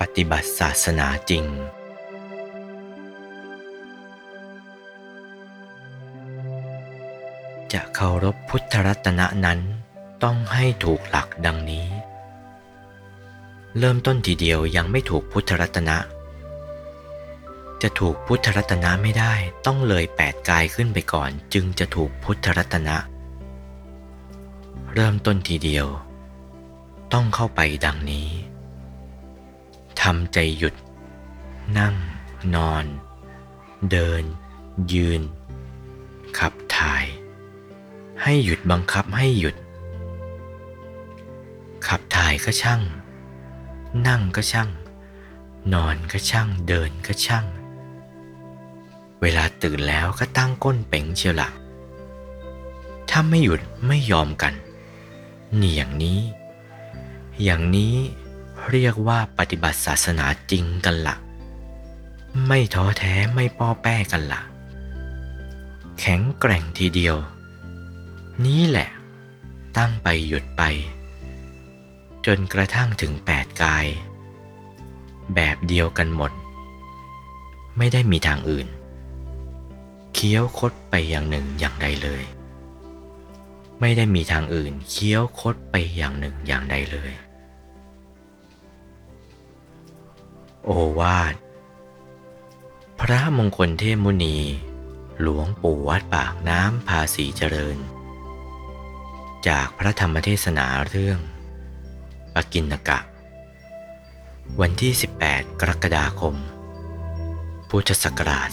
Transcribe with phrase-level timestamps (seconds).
[0.00, 1.44] ปฏิบัติศาสนาจริง
[7.72, 9.60] จะเคารพพุทธรัตนะนั้น
[10.22, 11.88] ต้องให้ถูกหลักดังนี้
[13.78, 15.98] เริ่มต้นทีเดียวยังไม่ถูกพุทธรัตนะ
[17.82, 19.34] จะถูกพุทธรัตนะไม่ได้
[19.66, 22.96] ต้องเลยแปดกายขึ้นไปก่อน จึงจะถูกพุทธรัตนะ
[24.94, 25.86] เริ่มต้นทีเดียว
[27.12, 28.28] ต้องเข้าไปดังนี้
[30.12, 30.74] ทำใจหยุด
[31.78, 31.94] นั่ง
[32.54, 32.84] นอน
[33.90, 34.24] เดิน
[34.92, 35.20] ยืน
[36.38, 37.04] ขับถ่าย
[38.22, 39.56] ให้หยุดบังคับให้หยุด
[41.86, 42.82] ขับถ่ายก็ช่าง
[44.08, 44.70] นั่งก็ช่าง
[45.74, 47.46] นอนก็ช่าง เดินก็ช่าง
[49.20, 51.48] เวลาตื่นแล้วก็ตั้งก้นเป๋งเชียวละ
[53.08, 54.54] ถ้าไม่หยุดไม่ยอมกัน
[55.60, 56.20] นี่อย่างนี้
[57.44, 57.96] อย่างนี้
[58.70, 61.16] เรียกว่าปฏิบัติศาสนาจริงกันละ่ะ
[62.46, 64.40] ไม่ท้อแท้ไม่ป้อแป้กันละ่ะ
[65.98, 67.16] แข็งแกร่งทีเดียว
[68.44, 68.88] นี้แหละ
[69.76, 70.62] ตั้งไปหยุดไป
[72.26, 73.86] จนกระทั่งถึงแปดกาย
[75.34, 76.32] แบบเดียวกันหมด
[77.78, 78.68] ไม่ได้มีทางอื่น
[80.14, 82.22] เคี้ยวคดไปอย่างหนึ่งอย่างใดเลย
[83.80, 87.12] ไม่ได้มีทางอื่นเคี้ยวคดไปอย่างหนึ่งอย่างใดเลย
[90.68, 91.34] โอวาท
[93.00, 94.38] พระมงคลเทพมุนี
[95.20, 97.78] หลวงปู่วัดปากน้ำภาษีเจริญ
[99.48, 101.18] จากพระธรรมเทศนาเรื่อง
[102.34, 103.00] ปกินกะ
[104.60, 104.92] วันที่
[105.24, 106.36] 18 กรกฎาคม
[107.70, 108.50] พุทธศักราช